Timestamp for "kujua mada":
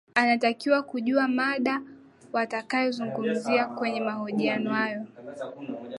0.83-1.81